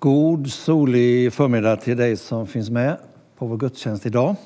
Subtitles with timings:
[0.00, 2.96] God solig förmiddag till dig som finns med
[3.36, 4.36] på vår gudstjänst idag.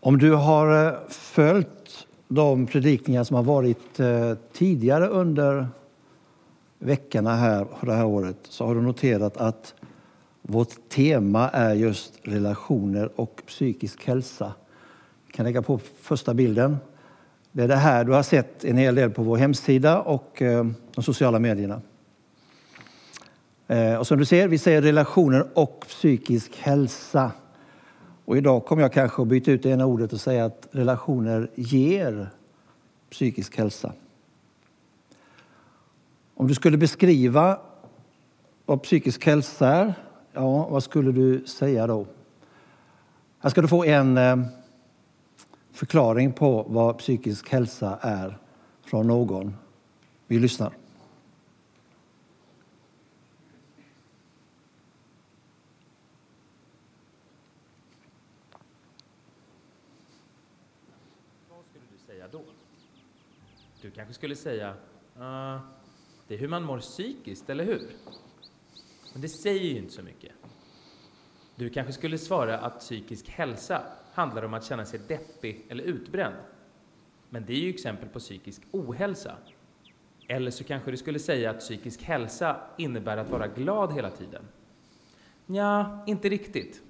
[0.00, 5.68] Om du har eh, följt de predikningar som har varit eh, tidigare under
[6.78, 9.74] veckorna här det här året så har du noterat att
[10.42, 14.52] vårt tema är just relationer och psykisk hälsa.
[15.26, 16.76] Jag kan lägga på första bilden.
[17.52, 20.66] Det är det här du har sett en hel del på vår hemsida och eh,
[20.94, 21.80] de sociala medierna.
[23.68, 27.32] Eh, och som du ser, vi säger relationer och psykisk hälsa.
[28.24, 31.50] Och idag kommer jag kanske att byta ut det ena ordet och säga att relationer
[31.54, 32.30] ger
[33.10, 33.92] psykisk hälsa.
[36.34, 37.58] Om du skulle beskriva
[38.66, 39.94] vad psykisk hälsa är,
[40.32, 42.06] ja, vad skulle du säga då?
[43.38, 44.36] Här ska du få en eh,
[45.72, 48.38] förklaring på vad psykisk hälsa är
[48.84, 49.56] från någon.
[50.26, 50.83] Vi lyssnar.
[63.82, 64.70] Du kanske skulle säga
[65.16, 65.60] uh,
[66.28, 67.90] det är hur man mår psykiskt, eller hur?
[69.12, 70.32] Men det säger ju inte så mycket.
[71.56, 73.82] Du kanske skulle svara att psykisk hälsa
[74.12, 76.34] handlar om att känna sig deppig eller utbränd.
[77.30, 79.36] Men det är ju exempel på psykisk ohälsa.
[80.28, 84.42] Eller så kanske du skulle säga att psykisk hälsa innebär att vara glad hela tiden.
[85.46, 86.82] Ja, inte riktigt.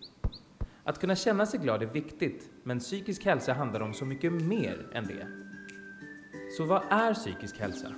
[0.85, 4.91] Att kunna känna sig glad är viktigt, men psykisk hälsa handlar om så mycket mer
[4.93, 5.27] än det.
[6.57, 7.89] Så vad är psykisk hälsa?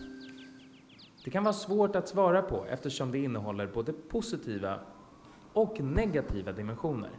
[1.24, 4.80] Det kan vara svårt att svara på eftersom det innehåller både positiva
[5.52, 7.10] och negativa dimensioner.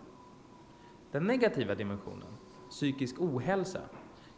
[1.12, 2.28] Den negativa dimensionen,
[2.70, 3.82] psykisk ohälsa,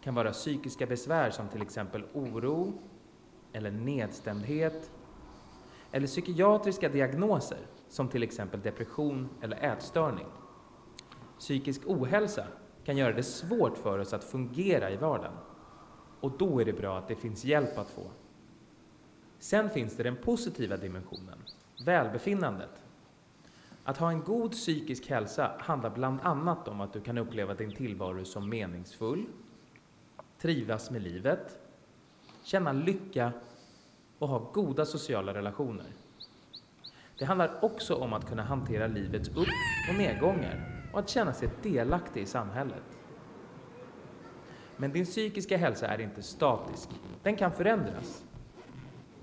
[0.04, 2.74] kan vara psykiska besvär som till exempel oro
[3.54, 4.92] eller nedstämdhet
[5.92, 10.28] eller psykiatriska diagnoser som till exempel depression eller ätstörning.
[11.40, 12.48] Psykisk ohälsa
[12.84, 15.38] kan göra det svårt för oss att fungera i vardagen
[16.20, 18.12] och då är det bra att det finns hjälp att få.
[19.40, 21.44] Sen finns det den positiva dimensionen,
[21.86, 22.84] välbefinnandet.
[23.84, 27.72] Att ha en god psykisk hälsa handlar bland annat om att du kan uppleva din
[27.72, 29.26] tillvaro som meningsfull,
[30.38, 31.60] trivas med livet,
[32.44, 33.32] känna lycka
[34.20, 35.94] och ha goda sociala relationer.
[37.18, 39.48] Det handlar också om att kunna hantera livets upp
[39.90, 42.84] och nedgångar och att känna sig delaktig i samhället.
[44.78, 46.90] Men din psykiska hälsa är inte statisk.
[47.24, 48.24] Den kan förändras.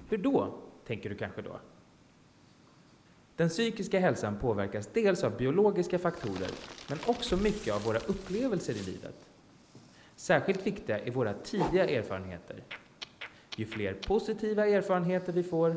[0.08, 0.54] Hur då,
[0.86, 1.60] tänker du kanske då?
[3.36, 6.50] Den psykiska hälsan påverkas dels av biologiska faktorer,
[6.88, 9.26] men också mycket av våra upplevelser i livet.
[10.16, 12.62] Särskilt viktiga är våra tidiga erfarenheter.
[13.56, 15.76] Ju fler positiva erfarenheter vi får,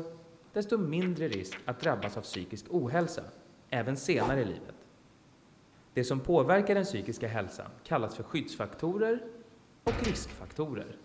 [0.52, 3.22] desto mindre risk att drabbas av psykisk ohälsa,
[3.70, 4.74] även senare i livet.
[5.94, 9.22] Det som påverkar den psykiska hälsan kallas för skyddsfaktorer
[9.84, 10.96] och riskfaktorer.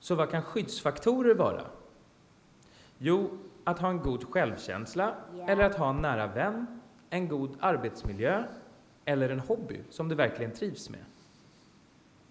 [0.00, 1.66] Så vad kan skyddsfaktorer vara?
[2.98, 5.14] Jo, att ha en god självkänsla
[5.46, 8.44] eller att ha en nära vän, en god arbetsmiljö
[9.04, 11.04] eller en hobby som du verkligen trivs med.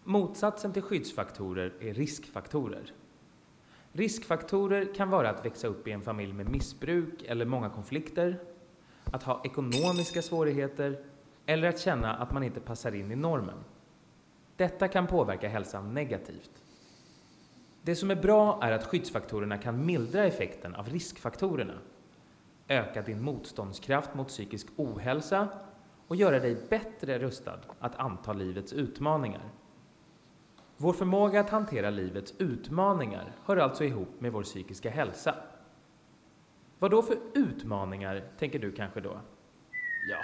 [0.03, 2.91] Motsatsen till skyddsfaktorer är riskfaktorer.
[3.91, 8.39] Riskfaktorer kan vara att växa upp i en familj med missbruk eller många konflikter,
[9.11, 10.99] att ha ekonomiska svårigheter
[11.45, 13.63] eller att känna att man inte passar in i normen.
[14.55, 16.51] Detta kan påverka hälsan negativt.
[17.81, 21.79] Det som är bra är att skyddsfaktorerna kan mildra effekten av riskfaktorerna,
[22.67, 25.47] öka din motståndskraft mot psykisk ohälsa
[26.07, 29.49] och göra dig bättre rustad att anta livets utmaningar.
[30.77, 35.35] Vår förmåga att hantera livets utmaningar hör alltså ihop med vår psykiska hälsa.
[36.79, 39.19] Vad då för utmaningar, tänker du kanske då?
[40.09, 40.21] Ja,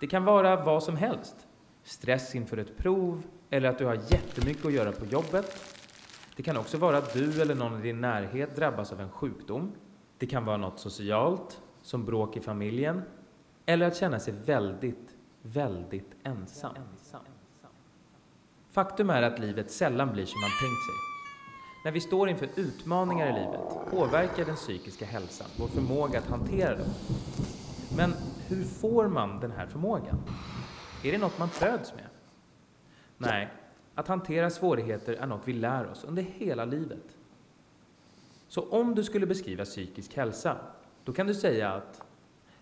[0.00, 1.36] det kan vara vad som helst.
[1.82, 5.76] Stress inför ett prov, eller att du har jättemycket att göra på jobbet.
[6.36, 9.72] Det kan också vara att du eller någon i din närhet drabbas av en sjukdom.
[10.18, 13.02] Det kan vara något socialt, som bråk i familjen,
[13.66, 16.74] eller att känna sig väldigt, väldigt ensam.
[18.70, 21.09] Faktum är att livet sällan blir som man tänkt sig.
[21.84, 26.76] När vi står inför utmaningar i livet påverkar den psykiska hälsan vår förmåga att hantera
[26.76, 26.88] dem.
[27.96, 28.14] Men
[28.48, 30.22] hur får man den här förmågan?
[31.04, 32.04] Är det något man föds med?
[33.18, 33.48] Nej,
[33.94, 37.16] att hantera svårigheter är något vi lär oss under hela livet.
[38.48, 40.56] Så om du skulle beskriva psykisk hälsa,
[41.04, 42.02] då kan du säga att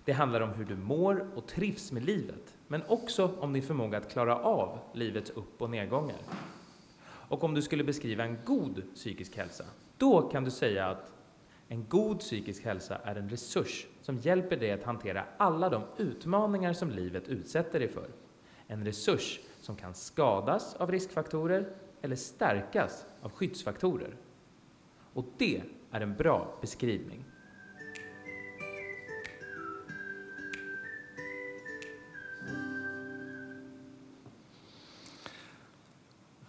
[0.05, 3.99] det handlar om hur du mår och trivs med livet, men också om din förmåga
[3.99, 6.19] att klara av livets upp och nedgångar.
[7.29, 9.65] Och om du skulle beskriva en god psykisk hälsa,
[9.99, 11.13] då kan du säga att
[11.71, 16.73] En god psykisk hälsa är en resurs som hjälper dig att hantera alla de utmaningar
[16.73, 18.11] som livet utsätter dig för.
[18.67, 21.69] En resurs som kan skadas av riskfaktorer
[22.03, 24.17] eller stärkas av skyddsfaktorer.
[25.13, 27.25] Och det är en bra beskrivning.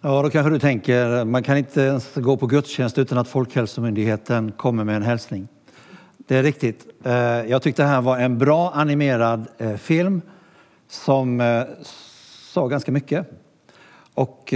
[0.02, 4.52] Ja, då kanske du tänker, man kan inte ens gå på gudstjänst utan att Folkhälsomyndigheten
[4.52, 5.48] kommer med en hälsning.
[6.16, 6.86] Det är riktigt.
[7.04, 10.22] Eh, jag tyckte det här var en bra animerad eh, film
[10.88, 11.62] som eh,
[12.52, 13.30] sa ganska mycket.
[14.14, 14.52] Och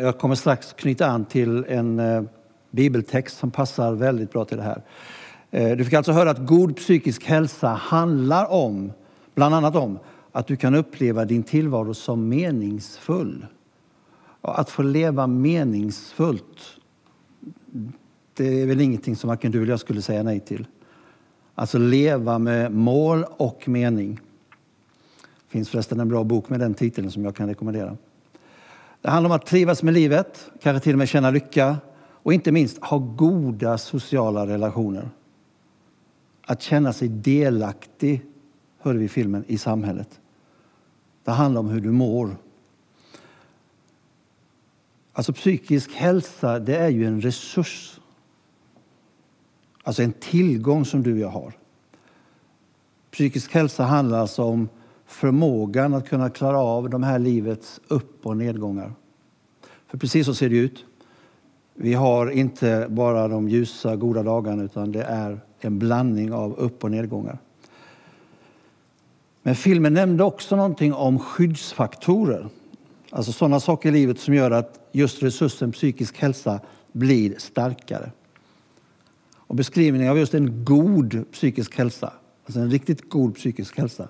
[0.00, 2.28] jag kommer strax knyta an till en
[2.70, 4.82] bibeltext som passar väldigt bra till det här.
[5.74, 8.92] Du fick alltså höra att god psykisk hälsa handlar om,
[9.34, 9.98] bland annat om,
[10.32, 13.46] att du kan uppleva din tillvaro som meningsfull.
[14.52, 16.78] Att få leva meningsfullt,
[18.34, 20.66] det är väl ingenting som varken du eller jag skulle säga nej till.
[21.54, 24.20] Alltså leva med mål och mening.
[25.20, 27.96] Det finns förresten en bra bok med den titeln som jag kan rekommendera.
[29.00, 31.76] Det handlar om att trivas med livet, kanske till och med känna lycka
[32.22, 35.08] och inte minst ha goda sociala relationer.
[36.42, 38.24] Att känna sig delaktig,
[38.78, 40.20] hörde vi i filmen, i samhället.
[41.24, 42.36] Det handlar om hur du mår.
[45.18, 48.00] Alltså psykisk hälsa, det är ju en resurs.
[49.82, 51.52] Alltså en tillgång som du och jag har.
[53.10, 54.68] Psykisk hälsa handlar alltså om
[55.06, 58.92] förmågan att kunna klara av de här livets upp och nedgångar.
[59.86, 60.84] För precis så ser det ut.
[61.74, 66.84] Vi har inte bara de ljusa, goda dagarna utan det är en blandning av upp
[66.84, 67.38] och nedgångar.
[69.42, 72.48] Men filmen nämnde också någonting om skyddsfaktorer.
[73.10, 76.60] Alltså sådana saker i livet som gör att just resursen psykisk hälsa
[76.92, 78.12] blir starkare.
[79.36, 82.12] Och beskrivningen av just en god psykisk hälsa,
[82.44, 84.08] alltså en riktigt god psykisk hälsa,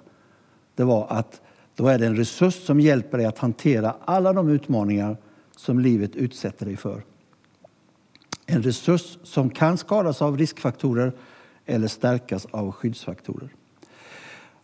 [0.75, 1.41] det var att
[1.75, 5.17] då är det en resurs som hjälper dig att hantera alla de utmaningar
[5.57, 7.05] som livet utsätter dig för.
[8.47, 11.13] En resurs som kan skadas av riskfaktorer
[11.67, 13.49] eller stärkas av skyddsfaktorer.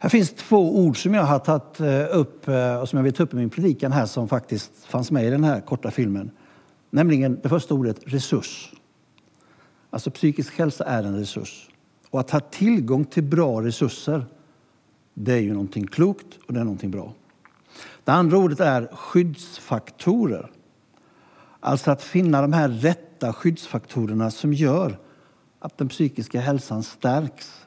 [0.04, 3.12] Här finns två ord som jag har tagit eh, upp eh, och som jag vill
[3.12, 6.30] ta upp i min predikan här som faktiskt fanns med i den här korta filmen.
[6.90, 8.72] Nämligen det första ordet resurs.
[9.90, 11.68] Alltså psykisk hälsa är en resurs.
[12.10, 14.26] Och att ha tillgång till bra resurser,
[15.14, 17.12] det är ju någonting klokt och det är någonting bra.
[18.04, 20.50] Det andra ordet är skyddsfaktorer.
[21.60, 24.98] Alltså att finna de här rätta skyddsfaktorerna som gör
[25.58, 27.64] att den psykiska hälsan stärks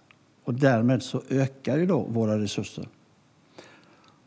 [0.47, 2.87] och därmed så ökar ju då våra resurser.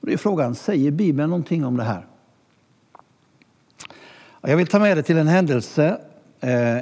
[0.00, 2.06] Och det är frågan, säger Bibeln någonting om det här?
[4.40, 6.00] Jag vill ta med dig till en händelse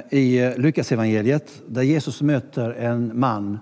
[0.09, 3.59] i i Lukasevangeliet där Jesus möter en man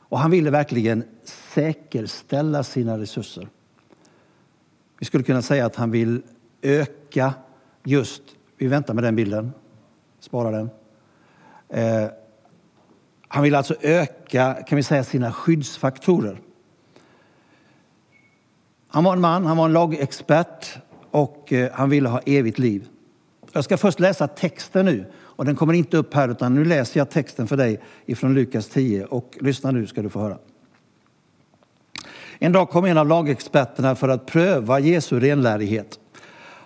[0.00, 3.48] och han ville verkligen säkerställa sina resurser.
[4.98, 6.22] Vi skulle kunna säga att han vill
[6.62, 7.34] öka
[7.84, 8.22] just,
[8.56, 9.52] vi väntar med den bilden,
[10.20, 10.70] spara den.
[11.68, 12.10] Eh,
[13.36, 16.40] han vill alltså öka kan vi säga, sina skyddsfaktorer.
[18.88, 20.78] Han var en man, han var en lagexpert
[21.10, 22.88] och eh, han ville ha evigt liv.
[23.52, 25.04] Jag ska först läsa texten nu.
[25.16, 28.68] Och den kommer inte upp här, utan nu läser jag texten för dig ifrån Lukas
[28.68, 29.04] 10.
[29.04, 30.38] Och lyssna nu ska du få höra.
[32.38, 36.00] En dag kom en av lagexperterna för att pröva Jesu renlärighet.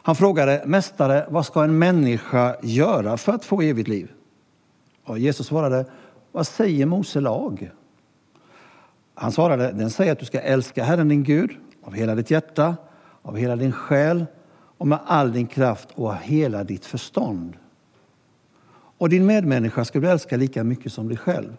[0.02, 4.11] Han frågade, Mästare, vad ska en människa göra för att få evigt liv?
[5.04, 5.87] Och Jesus svarade,
[6.32, 7.70] vad säger Mose lag?
[9.14, 11.50] Han svarade, den säger att du ska älska Herren din Gud
[11.82, 12.76] av hela ditt hjärta,
[13.22, 14.26] av hela din själ
[14.78, 17.56] och med all din kraft och av hela ditt förstånd.
[18.99, 21.56] Och din medmänniska ska du älska lika mycket som dig själv.